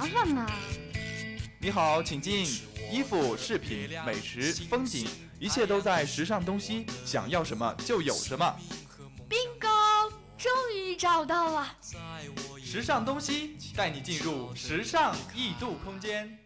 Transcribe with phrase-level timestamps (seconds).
[0.00, 0.46] 麻烦嘛。
[1.58, 2.46] 你好，请进。
[2.90, 5.06] 衣服、饰品、美食、风景，
[5.38, 8.56] 一切都在时尚东西，想要什么就有什么。
[9.28, 11.76] bingo，终于找到了。
[12.64, 16.36] 时尚东西带你进入时尚异度空间。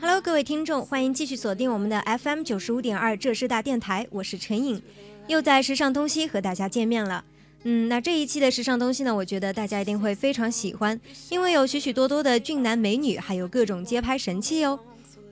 [0.00, 4.80] Hello，各位听众，欢迎继续锁定我们的 FM 九十五点二浙师大电台，我是陈颖，
[5.26, 7.24] 又在时尚东西和大家见面了。
[7.64, 11.00] 嗯，那这一期的时尚东西呢，我觉得大家一定会非常喜欢，
[11.30, 14.78] 因为有许许多多的俊男美女，还有各种街拍神器哦。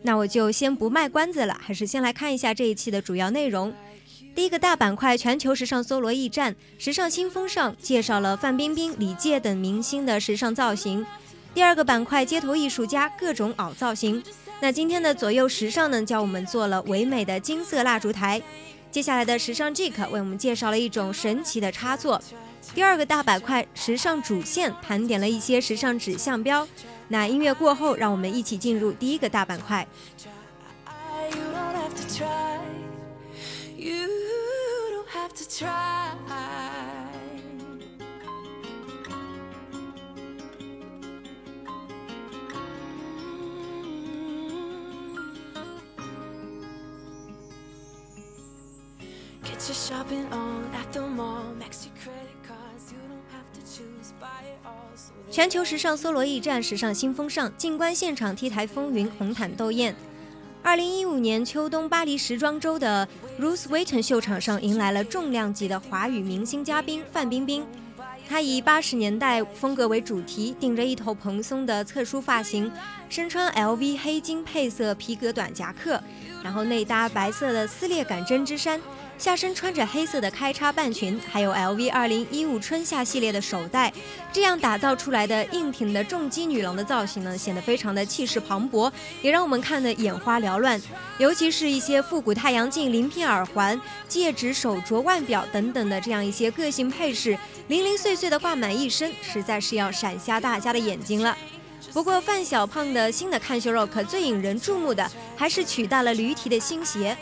[0.03, 3.73] 那我就先不卖关子了，还是先来看一下这一期的主要内容。
[4.41, 11.05] 第一个大板块，全球时尚搜罗驿站，时尚新风尚介绍了范冰冰、李健等明星的时尚造型。
[11.53, 14.25] 第二个板块，街头艺术家各种凹造型。
[14.59, 18.41] 那今天的左右时尚呢，教我们做了唯美的金色蜡烛台。
[18.91, 22.19] 接下来的时尚 Jik 为我们介绍了一种神奇的插座。
[22.75, 26.67] 第二个大板块，时尚主线盘点了一些时尚指向标。
[27.09, 29.87] 那音乐过后，让我们一起进入第一个大板块。
[35.33, 36.13] To try.
[49.43, 51.45] Get your shopping on at the mall.
[51.59, 52.93] Max your credit cards.
[52.93, 54.13] You don't have to choose.
[54.21, 54.91] Buy it all.
[54.95, 59.97] So they 全球时尚搜罗驿站，时尚新风尚，静观现场 T 台风云，红毯斗艳。
[60.63, 63.09] 二零一五年秋冬巴黎时装周的
[63.41, 67.67] Ruth Wayton 秀场上，迎来了重量级的华语明星嘉宾范冰冰。
[68.29, 72.71] 她以八十年代风格为主题，顶着一头蓬松的侧梳发型，
[73.11, 76.01] 身穿 LV 黑金配色皮革短夹克，
[76.45, 78.81] 然后内搭白色的撕裂感针织衫，
[79.19, 83.93] 下身穿着黑色的开叉半裙，还有 LV 二零一五春夏系列的手袋，
[84.33, 88.89] 这样打造出来的硬挺的重击女郎的造型呢，显得非常的气势磅礴，
[89.23, 90.81] 也让我们看得眼花缭乱。
[91.19, 101.37] 尤其是一些复古太阳镜、鳞片耳环、戒指、手镯、腕表等等的这样一些个性配饰，零零碎碎的挂满一身，实在是要闪瞎大家的眼睛了。
[101.93, 107.17] 不过范小胖的新的看秀 rock 最引人注目的还是取代了驴蹄的新鞋。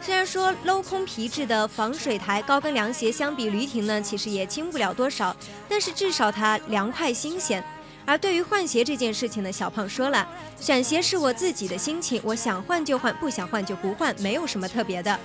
[0.00, 5.34] 虽然说镂空皮质的防水台高跟凉鞋相比驴蹄呢，其实也轻不了多少，
[5.68, 7.64] 但是至少它凉快新鲜。
[8.06, 10.28] 而对于换鞋这件事情呢，小胖说了，
[10.60, 15.18] 选鞋是我自己的心情，我想换就换，不想换就不换，没有什么特别的。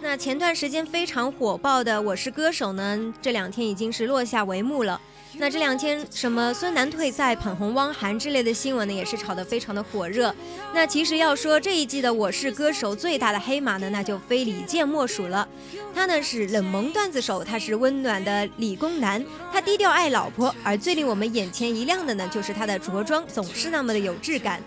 [0.00, 5.00] 那前段时间非常火爆的《我是歌手》呢，这两天已经是落下帷幕了。
[5.36, 10.34] 那这两天什么孙楠退赛、捧红汪涵之类的新闻呢，也是炒得非常的火热。
[10.72, 15.46] 那其实要说这一季的《我是歌手》最大的黑马呢，那就非李健莫属了。
[15.94, 24.62] 他呢是冷萌段子手，他是温暖的理工男，他低调爱老婆，而最令我们眼前一亮的呢，就是他的着装总是那么的有质感。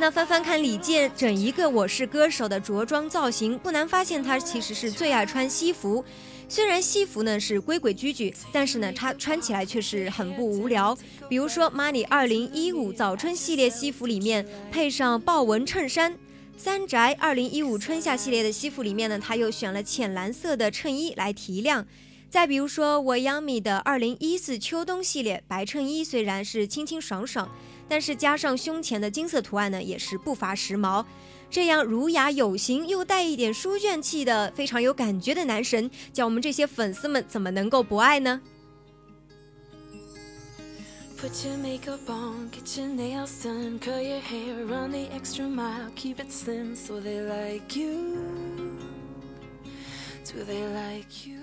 [0.00, 6.04] 那翻翻看李健整一个《我是歌手》的着装造型，不难发现他其实是最爱穿西服。
[6.48, 10.96] 虽然西服呢是规规矩矩，但是呢他穿起来却是很不无聊。
[11.28, 16.16] 比如说 Money 二零一五早春系列西服里面配上豹纹衬衫，
[16.56, 21.84] 三宅二零一五春夏系列的西服里面呢，他又选了浅蓝色的衬衣来提亮。
[22.30, 27.50] 再比如说我 Yami 的二零一四秋冬系列白衬衣，虽然是清清爽爽，
[27.88, 31.04] 但是加上胸前的金色图案呢，也是不乏时髦。
[31.50, 38.42] 这样儒雅有型又带一点书卷气的非常有感觉的男神，叫我们这些粉丝们怎么能够不爱呢
[41.18, 46.20] ？Put your makeup on, get your nails done, curl your hair, run the extra mile, keep
[46.20, 48.76] it slim so they like you.
[50.26, 51.37] Do they like you?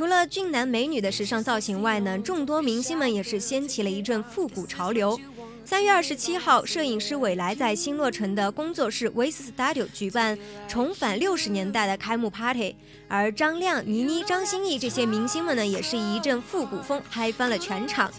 [0.00, 5.20] 除了俊男美女的时尚造型外呢，众多明星们也是掀起了一阵复古潮流。
[5.62, 12.74] 三月二十七号，摄影师韦莱在新落成的工作室 Waze Studio 举办重返六十年代的开幕 party，
[13.08, 18.10] 而张亮、倪妮、张歆艺这些明星们呢，也是一阵复古风嗨翻了全场。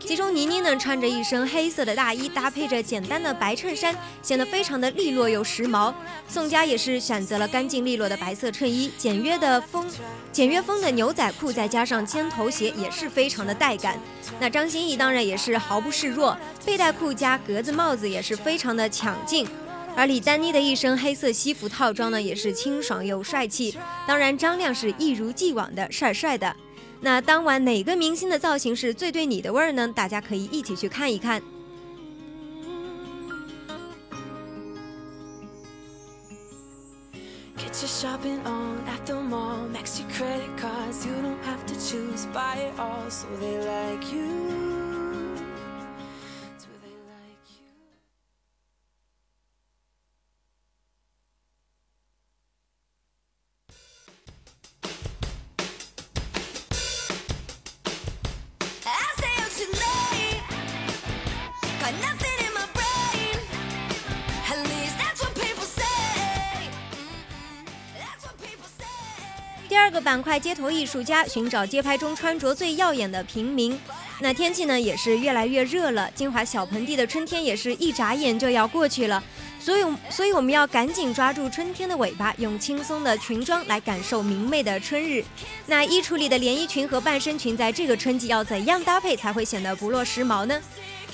[0.00, 5.92] 其中倪妮呢穿着一身黑色的大衣，搭配着简单的白衬衫，显得非常的利落又时髦。
[6.26, 9.86] 宋佳也是选择了干净利落的白色衬衣，简约的风，
[10.32, 13.98] 简约风的牛仔裤，再加上尖头鞋，也是非常的带感。
[14.40, 19.46] 那张歆艺当然也是毫不示弱，背带裤加格子帽子也是非常的抢镜。
[19.94, 23.76] 而李丹妮的一身黑色西服套装呢，也是清爽又帅气。
[24.06, 26.54] 当然，张亮是一如既往的帅帅的。
[27.00, 29.88] 那当晚哪个明星的造型是最对你的味儿呢？
[29.94, 31.40] 大家可以一起去看一看。
[37.60, 38.18] 第二
[43.98, 44.77] 个
[70.08, 73.78] 板块，街头艺术家寻找街拍中穿着最耀眼的平民。
[74.20, 76.10] 那天气呢，也是越来越热了。
[76.14, 79.22] 金华小盆地的春天也是一眨眼就要过去了，
[79.60, 85.22] 所以，所以我们要赶紧抓住春天的尾巴，用轻松的裙装来感受明媚的春日。
[85.66, 90.58] 那衣橱里的连衣裙和半身裙，在这个春季要怎样搭配才会显得不落时髦呢？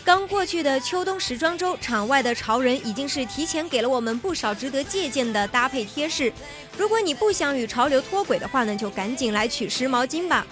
[0.04, 6.30] 刚过去的秋冬时装周，场外的潮人已经是提前给了我们不少值得借鉴的搭配贴士。
[6.76, 10.46] 如果你不想与潮流脱轨的话呢，就赶紧来取湿毛巾吧。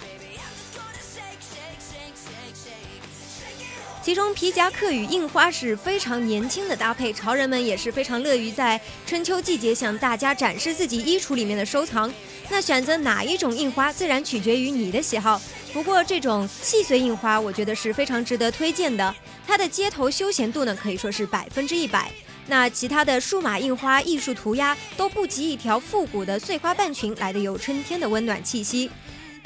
[4.01, 12.11] 其中皮夹克与印花是非常年轻的搭配，潮人们也是非常乐于在春秋季节向大家展示自己衣橱里面的收藏。
[12.49, 15.39] 那选择哪一种印花，自然取决于你的喜好。
[15.73, 19.13] 不过这种细碎印花，我觉得是非常值得推荐的。
[19.45, 22.11] 它的街头休闲度呢，可以说是百分之一百。
[22.45, 28.91] 那其他的数码印花、艺术涂鸦都不及一条复古的碎花半裙来的有春天的温暖气息。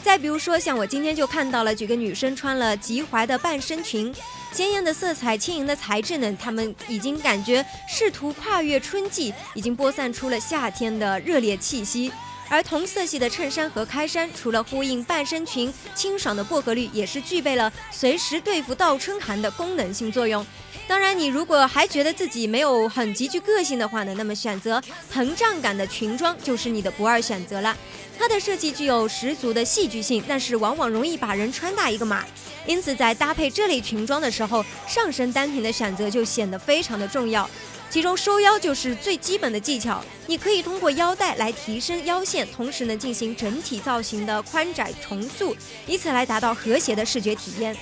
[0.03, 4.13] 再比如说，像我今天就看到了几个女生穿了及踝的半身裙，
[4.51, 12.11] 鲜艳的色彩、轻盈的材质呢，她们已经感觉试图跨越春季，已经播散出了夏天的热烈气息。
[12.49, 20.45] 而同色系的衬衫和开衫，除了呼应半身裙清爽的薄荷绿，也是具备了随时对付倒春寒的功能性作用。
[20.87, 24.81] 当然，你如果还觉得自己没有很极具个性的话呢，那么选择
[25.13, 27.75] 膨胀感的裙装就是你的不二选择了。
[28.17, 32.25] 它的设计具有十足的戏剧性，但是往往容易把人穿大一个码。
[32.67, 37.49] 因此，在搭配这类裙装的时候，上身单品的选择就显得非常的重要。
[37.89, 45.55] 其中收腰就是最基本的技巧，你可以通过腰带来提升腰线，同时呢进行整体造型的宽窄重塑，
[45.85, 47.75] 以此来达到和谐的视觉体验。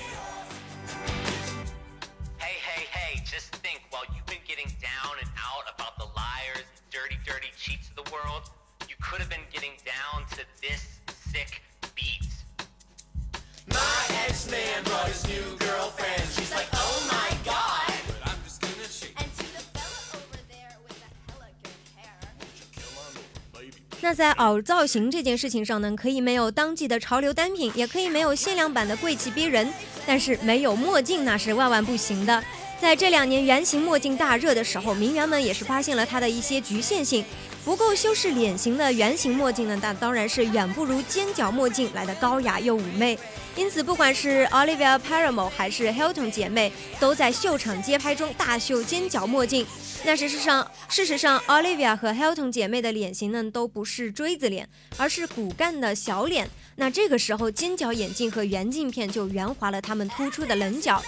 [24.02, 29.68] 那在袄造型这件事情上呢，可以没有当季的潮流单品，也可以没有限量版的贵气逼人，
[30.06, 32.44] 但是没有墨镜那是万万不行的。
[32.80, 37.24] 在这两年圆形墨镜大热的时候，名媛们也是发现了它的一些局限性，
[37.64, 43.18] 不够修饰脸型的圆形墨镜呢，那当然是远不如尖角墨镜来的高雅又妩媚。
[43.56, 49.66] 因此，不管是 Olivia Paramo 还是 Hilton 姐妹，都在秀场街拍中大秀尖角墨镜。
[50.04, 54.68] 那事实上，事实上，Olivia 和 Hilton 姐妹的脸型呢，都不是锥子脸，
[54.98, 56.48] 而是骨干的小脸。
[56.76, 61.02] 那这个时候，尖角眼镜和圆镜片就圆滑了他们突出的棱角。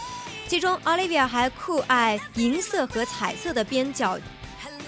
[0.49, 4.19] 其中，Olivia 还酷爱银色和彩色的边角，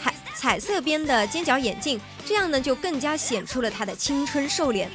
[0.03, 4.91] 还彩色边的尖角眼镜，这样呢，就更加显出了她的青春瘦脸。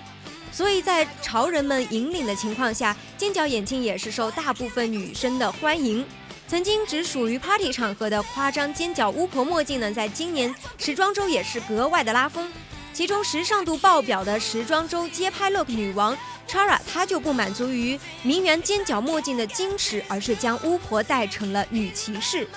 [0.52, 6.04] 所以在潮人们引领的情况下，尖角眼镜也是受大部分女生的欢迎。
[6.48, 12.52] 曾经只属于 party 场合的夸张尖角巫婆墨镜呢，在今年时装周也是格外的拉风。
[12.96, 22.48] 其中时尚度爆表的时装周街拍 look 女王 Chara，她就不满足于名媛尖角墨镜的矜持，而是将巫婆戴成了女骑士。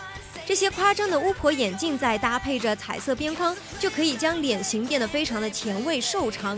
[0.46, 6.56] 这些夸张的巫婆眼镜再搭配着彩色边框，就可以将脸型变得非常的前卫瘦长。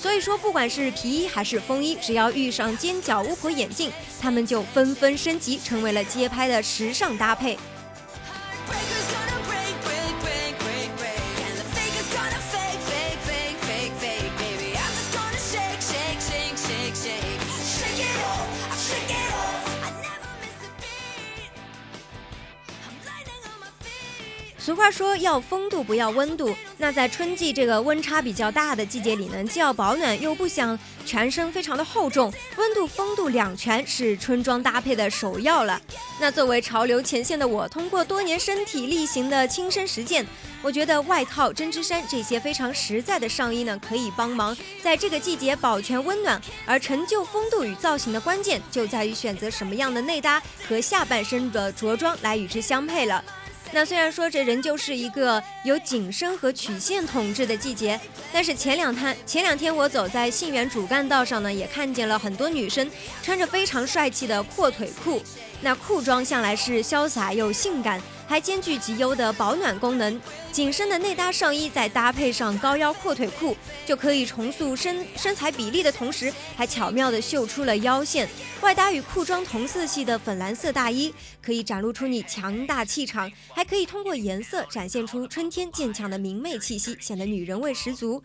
[0.00, 7.58] 所以说，不管是皮衣还是风衣，只要遇上尖角巫婆眼镜，他们就纷纷升级，成为了街拍的时尚搭配。
[24.68, 35.80] 俗话说要风度不要温度，那在春季这个温差比较大的季节里呢，既要保暖又不想全身非常的厚重，温度风度两全是春装搭配的首要了。
[36.20, 40.26] 那作为潮流前线的我，通过多年身体力行的亲身实践，
[40.60, 46.38] 我觉得外套、针织衫这些非常实在的上衣呢，可以帮忙在这个季节保全温暖。
[46.66, 53.24] 而成就风度与造型的关键，就在于选择什么样的内搭和下半身的着装来与之相配了。
[53.72, 57.98] 那虽然说这仍旧是一个由紧身和曲线统治的季节，
[58.32, 62.90] 但是前两天前两天我走在信源主干道上呢，也看见了很多女生
[63.22, 65.22] 穿着非常帅气的阔腿裤。
[65.60, 70.20] 那裤装向来是潇洒又性感，还兼具极优的保暖功能。
[70.52, 73.56] 紧身的内搭上衣再搭配上高腰阔腿裤，
[73.86, 78.28] 就可以重塑身身材比例的同时，还巧妙地秀出了腰线。
[78.60, 88.22] 外搭与裤装同色系的粉蓝色大衣，可以展露出你强大气场，还可以通过颜色展现出春天渐强的明媚气息，显得女人味十足。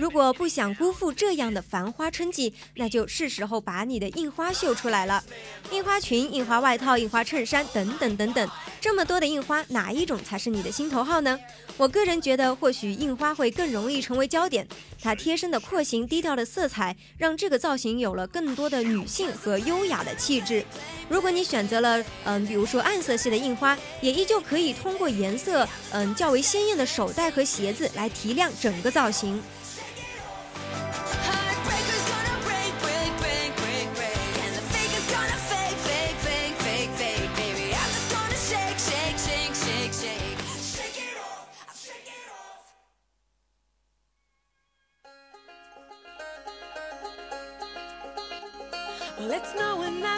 [0.00, 5.22] 如果不想辜负这样的繁花春季，那就是时候把你的印花秀出来了。
[5.70, 11.38] 印花裙、印花外套、印花衬衫等等等等，这么多的印花，哪一种才是你的心头好呢？
[11.76, 14.66] 我个人觉得，或许印花会更容易成为焦点。
[15.02, 20.64] 它贴身的廓形、低调的色彩，让这个造型有了更多的女性和优雅的气质。
[21.10, 29.42] 如果你选择了，嗯，比如说暗色系的印花，也依旧可以通过颜色，嗯，较为鲜艳的手袋和鞋子来提亮整个造型。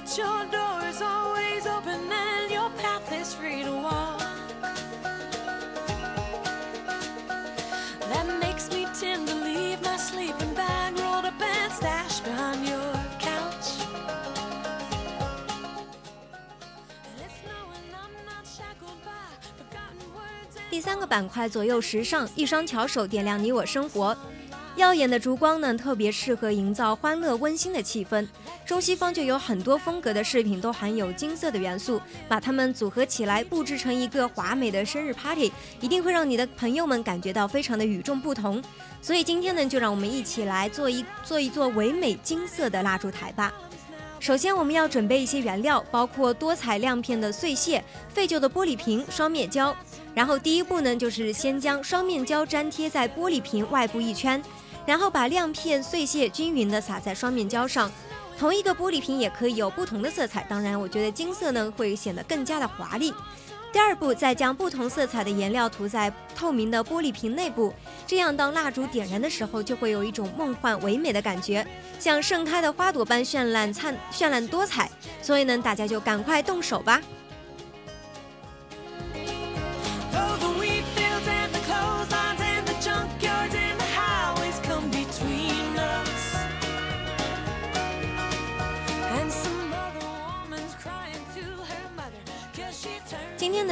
[0.05, 4.21] But your door is always open and your path is free to walk.
[8.11, 12.93] That makes me tend to leave my sleeping bag rolled up and stashed behind your
[13.21, 13.79] couch.
[17.19, 24.17] It's knowing I'm not shackled by forgotten words 第三个板块左右时尚，一双巧手点亮你我生活。
[24.75, 28.27] 耀眼的烛光呢，特别适合营造欢乐温馨的气氛。
[28.73, 38.65] 中西方就有很多风格的饰品都含有金色的元素，把它们组合起来，布置成一个华美的生日 party，一定会让你的朋友们感觉到非常的与众不同。
[39.03, 43.53] 所以今天呢，就让我们一起来做一做一座唯美金色的蜡烛台吧。
[44.19, 49.77] 首先，我们要准备一些原料，包括多彩亮片的碎屑、废旧的玻璃瓶、双面胶。
[50.15, 54.43] 然后第一步呢，就是先将双面胶粘贴在玻璃瓶外部一圈，
[54.87, 57.93] 然后把亮片碎屑均匀地撒在双面胶上。
[58.39, 63.15] 同一个玻璃瓶也可以有不同的色彩，当然，我觉得金色呢会显得更加的华丽。
[63.73, 67.73] 第二步，再将不同色彩的颜料涂在透明的玻璃瓶内部，
[68.07, 71.67] 这样当蜡烛点燃的时候，就会有一种梦幻唯美的感觉，
[71.99, 74.91] 像盛开的花朵般绚烂灿绚烂多彩。
[75.23, 77.01] 所以呢，大家就赶快动手吧。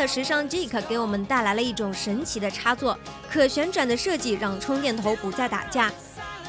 [0.01, 2.99] 的时尚 Geek 给我们带来了一种神奇的插座，
[3.31, 5.93] 可旋转的设计让充电头不再打架。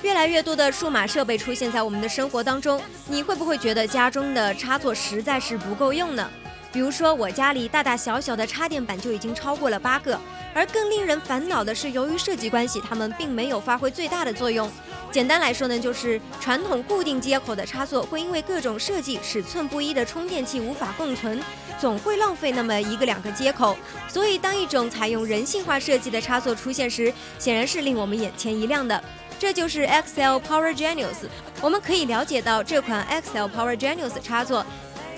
[0.02, 6.30] 越来越多的数码设备出现在我们的生活当中，你会不会觉得家中的插座实在是不够用呢？
[6.72, 10.18] 比如说，我家里大大小小的插电板就已经超过了八个，
[10.54, 14.72] 而更令人烦恼的是，由于设计关系，它们并没有发挥最大的作用。
[15.12, 21.42] 简单来说呢，就是传统固定接口的插座会因为各种设计尺寸不一的充电器无法共存，
[21.78, 23.76] 总会浪费那么一个两个接口。
[24.08, 29.04] 所以，当一种采用人性化设计的插座出现时，显然是令我们眼前一亮的。
[29.38, 31.28] 这就是 XL Power Genius。
[31.62, 34.66] 我们可以了解到，这款 XL Power Genius 插座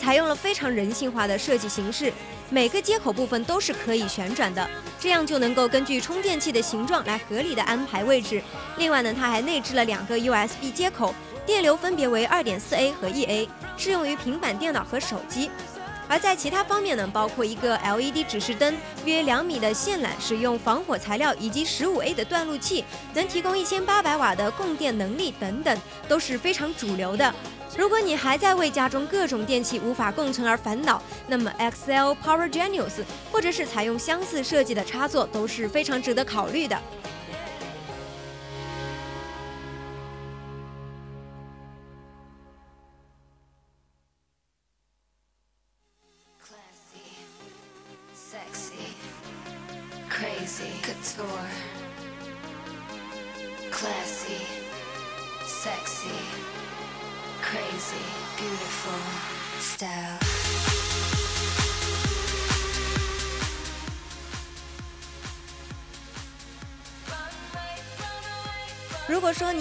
[0.03, 2.11] 采用了非常人性化的设计形式，
[2.49, 4.69] 每个接口部分都是可以旋转的，
[4.99, 8.43] 这样就能够根据充电器的形状来合理的安排位置。
[8.75, 15.49] 另外呢，它还内置了两个 USB 接口，电流分别为 2.4A 和 1A，适用于平板电脑和手机。
[16.09, 22.83] 而在其他方面呢，包括一个 LED 指示灯、约两米的线缆、使用防火材料以及 15A 的断路器，
[23.13, 25.75] 能提供1800瓦的供电能力等等，
[26.09, 27.33] 都是非常主流的。
[27.75, 36.79] 如果你还在为家中各种电器无法共存而烦恼，那么 XL Power Genius 或者是采用相似设计的插座都是非常值得考虑的。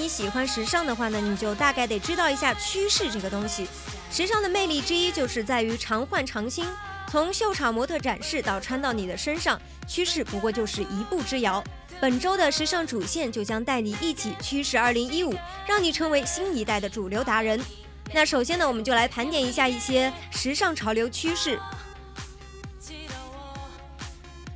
[0.03, 3.69] 你喜欢时尚的话呢，你就大概得知道一下趋势这个东西。
[4.11, 6.67] 时尚的魅力之一就是在于常换常新，
[7.09, 9.57] 从秀场模特展示到穿到你的身上，
[9.87, 11.63] 趋势不过就是一步之遥。
[12.01, 15.37] 本周的时尚主线就将带你一起趋势2015，
[15.69, 17.65] 让你成为新一代的主流达人。
[18.13, 21.57] 那首先呢，我们就来盘点一下一些时尚潮流趋势。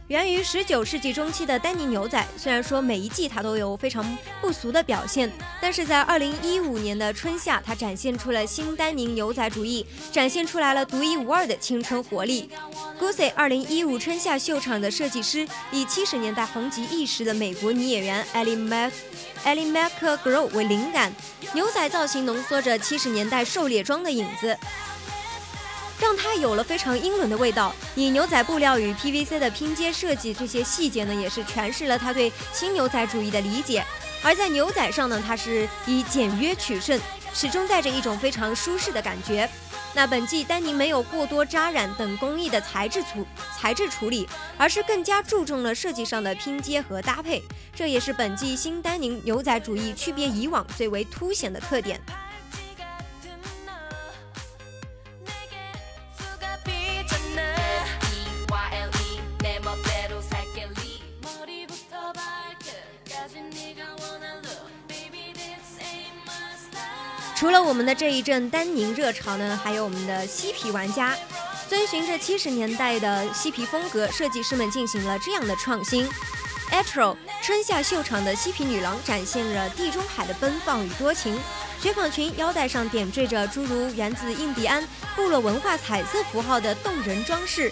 [0.08, 5.28] 源于19世纪中期的丹宁牛仔，虽然说每一季它都有非常不俗的表现，
[5.60, 12.48] 但是在2015年的春夏，它展现出了新丹宁牛仔主义，展现出来了独一无二的青春活力。
[13.00, 18.92] Gucci 2015春夏秀场的设计师以70年代红极一时的美国女演员 Ellie Mac
[19.44, 21.12] Ellie McGraw 为灵感，
[21.52, 24.56] 牛仔造型浓缩着70年代狩猎装的影子。
[25.98, 27.74] 让它有了非常英伦的味道。
[27.94, 33.84] 以牛仔布料与 PVC 的拼接设计，这些细节呢，也是诠释了他对新牛仔主义的理解。
[34.22, 36.98] 而在牛仔上呢，它是以简约取胜，
[37.32, 39.48] 始终带着一种非常舒适的感觉。
[39.94, 43.26] 那本季丹宁没有过多扎染等工艺的材质处
[43.56, 47.42] 材质处理，而是更加注重了设计上的拼接和搭配，
[47.74, 51.98] 这也是本季新丹宁牛仔主义区别以往最为凸显的特点。
[67.36, 71.14] 除了我们的这一阵丹宁热潮呢，还有我们的嬉皮玩家，
[71.68, 76.08] 遵循着七十年代的嬉皮风格，设计师们进行了这样的创新。
[76.72, 81.38] Etro 春夏秀场的嬉皮女郎展现了地中海的奔放与多情，
[81.78, 84.82] 雪纺裙腰带上点缀着诸如源自印第安
[85.14, 87.70] 部落文化彩色符号的动人装饰。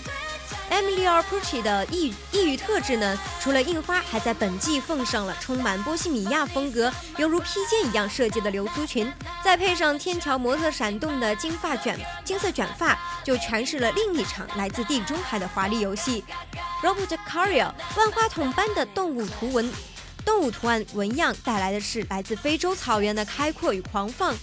[0.70, 16.24] Emilio Pucci 的异异域特质呢，除了印花，还在本季奉上了充满波西米亚风格、犹如披肩一样设计的流苏裙，再配上天桥模特闪动的金发卷金色卷发，就诠释了另一场来自地中海的华丽游戏。
[16.82, 19.72] Robert Carrier 万花筒般的动物图文。
[20.24, 24.34] 动物图案纹样带来的是来自非洲草原的开阔与狂放。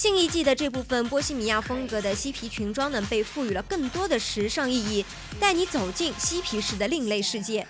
[0.00, 5.04] 新一季的这部分波西米亚风格的嬉皮裙装呢，被赋予了更多的时尚意义，
[5.38, 7.66] 带你走进嬉皮士的另类世界。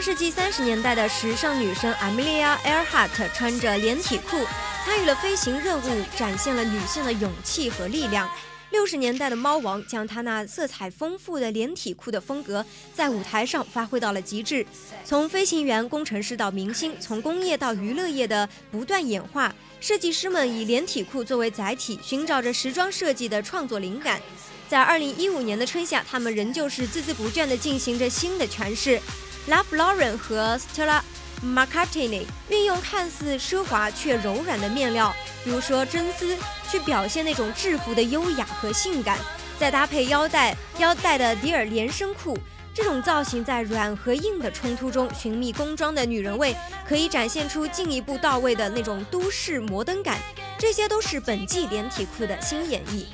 [0.00, 4.46] 上世纪三十年代的时尚女神 Amelia Earhart 穿着连体裤
[4.82, 8.26] 参与了飞行任务，展现了女性的勇气和力量。
[8.70, 14.64] 六十年代的猫王将她那色彩丰富的连体裤的风格在舞台上发挥到了极致，
[15.04, 19.54] 从飞行员、工程师到明星，从工业到娱乐业的不断演化。
[19.80, 24.18] 设计师们以连体裤作为载体，寻找着时装设计的创作灵感。
[24.66, 28.98] 在二零一五年的春夏，他们仍旧是孜孜不倦地进行着新的诠释。
[29.48, 31.00] Ralph Lauren 和 Stella
[31.42, 36.36] McCartney 运用看似奢华却柔软的面料，比如说真丝，
[36.70, 39.18] 去表现那种制服的优雅和性感，
[39.58, 42.38] 再搭配腰带腰带的迪尔连身裤，
[42.74, 46.54] 这种造型在软和硬的冲突中寻觅工装的女人味，
[46.86, 50.18] 可以展现出进一步到位的那种都市摩登感。
[50.58, 53.06] 这些都是本季连体裤的新演绎。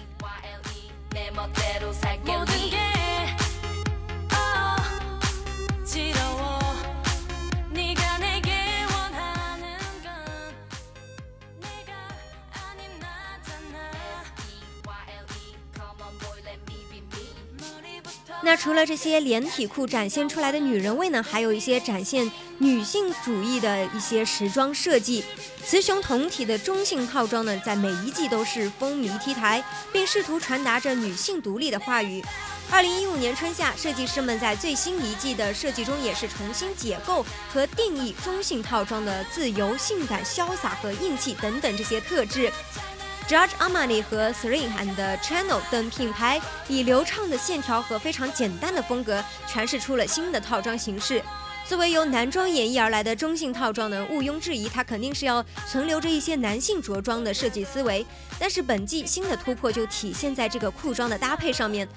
[18.46, 25.24] 那除了这些连体裤展现出来的女人味呢，还有一些展现女性主义的一些时装设计。
[25.64, 32.24] 雌雄同体的中性套装呢，在每一季都是风靡 T 台，并试图传达着女性独立的话语。
[32.70, 42.52] 二零一五年春夏，设计师们在最新一季的设计中也是重新解构和定义中性套装的自由、性感、潇洒和硬气等等这些特质。
[43.28, 51.20] Judge Armani 和 Celine and Channel 等品牌以流畅的线条和非常简单的风格，诠释出了新的套装形式。
[51.68, 58.06] 作为由男装演绎而来的中性套装呢，毋庸置疑，它肯定是要存留着一些男性着装的设计思维。
[58.38, 61.88] 但是本季新的突破就体现在这个裤装的搭配上面。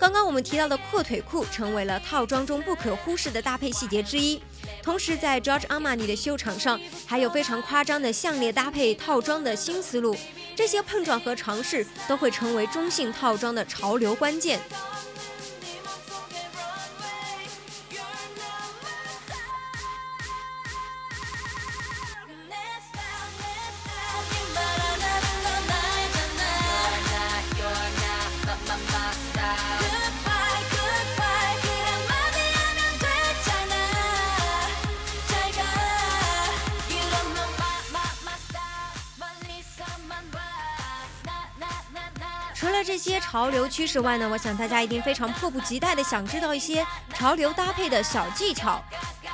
[0.00, 4.40] 刚刚我们提到的阔腿裤成为了套装中不可忽视的搭配细节之一。
[4.82, 10.16] 同时，在 George Armani 的秀场上，还有非常夸张的项链搭配套装的新思路。
[10.58, 14.58] 这些碰撞和尝试都会成为中性套装的潮流关键。
[43.38, 48.82] 潮流趋势外呢，我想大家一定非常迫不及待的想知道一些潮流搭配的小技巧。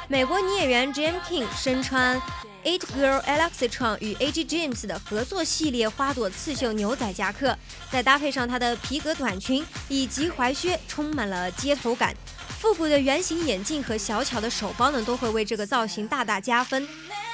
[0.09, 2.21] 美国女演员 Jam King 身穿
[2.65, 4.45] Eight Girl Alexitron 与 A.G.
[4.45, 7.57] James 的合作系列花朵刺绣牛仔夹克，
[7.91, 12.15] 再搭配上她的皮革短裙以及踝靴，充满了街头感。
[12.61, 16.87] 复古的圆形眼镜和小巧的手包呢，都会为这个造型大大加分。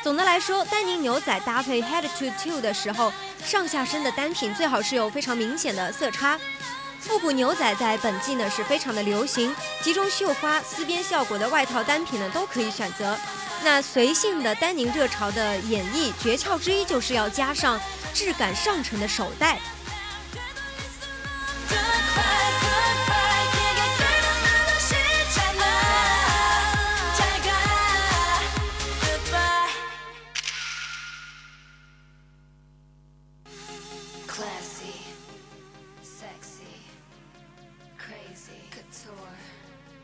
[0.02, 3.12] 总的来说，丹宁牛仔搭配 Head to Toe 的时候，
[3.44, 6.38] 上下身的单品最好是有非常明显的色差。
[6.98, 13.16] 复古牛仔在本季呢是非常的流行，集中绣花、丝边效果的外套单品呢都可以选择。
[13.62, 17.78] 那随性的丹宁热潮的演绎诀窍之一，就是要加上
[18.14, 19.58] 质感上乘的手袋。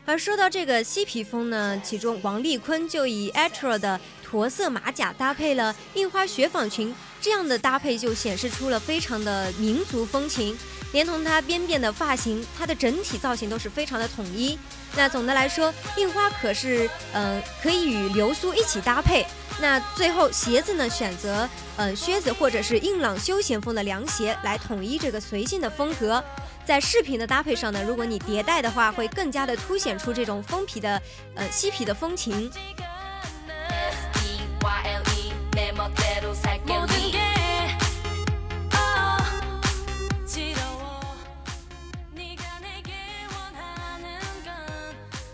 [0.07, 10.57] 而说到这个嬉皮风呢，其中王丽坤就以 Etro 的驼色马甲搭配了印花雪纺裙，这样的搭配就显示出了非常的民族风情。
[10.93, 14.57] 连同她边边的发型，她的整体造型都是非常的统一。
[14.95, 19.25] 那总的来说，印花可是呃可以与流苏一起搭配。
[19.59, 26.23] 那最后鞋子呢，选择嗯靴子或者是硬朗休闲风的凉鞋来统一这个随性的风格。
[26.67, 31.01] 在饰品的搭配上呢，如果你叠戴的话，会更加的凸显出这种风皮的，
[31.33, 32.51] 呃，嬉皮的风情。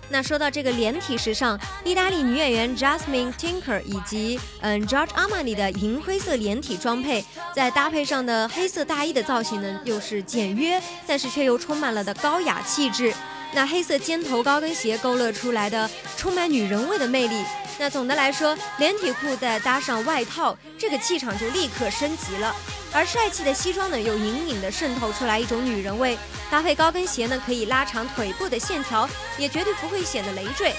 [0.10, 7.24] 那说到这个连体时尚，意大利女演员 Jasmine Tinker 以及嗯 George Armani 的银灰色连体装配，
[7.56, 13.14] 在搭配上的黑色大衣的造型呢，又是简约，但是却又充满了的高雅气质。
[13.56, 17.44] 那黑色尖头高跟鞋勾勒出来的充满女人味的魅力。
[17.80, 22.56] 那总的来说，连体裤再搭上外套，这个气场就立刻升级了。
[22.94, 26.18] 而帅气的西装呢，又隐隐的渗透出来一种女人味。
[26.52, 30.74] 搭配高跟鞋呢，可以拉长腿部的线条，也绝对不会显得累赘。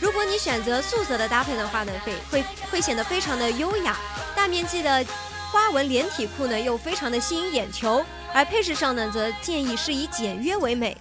[0.00, 3.94] 如果你选择素色的搭配的话呢，会会会显得非常的优雅。
[4.34, 5.04] 大面积的
[5.52, 8.02] 花纹连体裤呢，又非常的吸引眼球。
[8.32, 10.96] 而配饰上呢，则建议是以简约为美。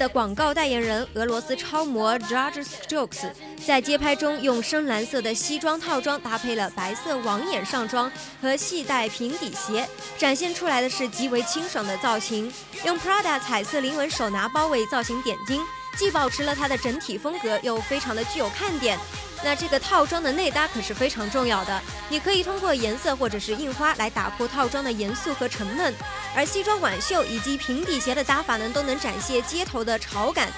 [0.00, 3.30] 的广告代言人俄罗斯超模 George Stokes
[3.66, 8.10] 在街拍中用深蓝色的西装套装搭配了白色网眼上装
[8.40, 9.86] 和系带平底鞋，
[10.16, 12.50] 展现出来的是极为清爽的造型。
[12.86, 15.60] 用 Prada 彩色菱纹手拿包为造型点睛，
[15.98, 18.98] 既保持了它的整体风格，又非常的具有看点。
[19.42, 25.94] 那这个套装的内搭可是非常重要的，你可以通过颜色或者是印花来打破套装的严肃和沉闷，
[26.36, 30.48] 而西装短袖以及平底鞋的搭法呢，都能展现街头的潮感。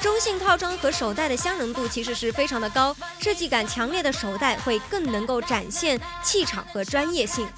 [0.00, 7.48] 中性套装和手袋的相容度其实是非常的高，设计感强烈的手袋会更能够展现气场和专业性。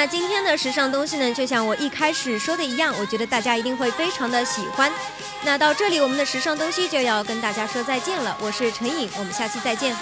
[0.00, 4.90] 那今天的时尚东西呢，就像我一开始说的一样，我觉得大家一定会非常的喜欢。
[5.42, 8.34] 那到这里，我们的时尚东西就要跟大家说再见了。
[8.40, 9.94] 我是陈颖，我们下期再见。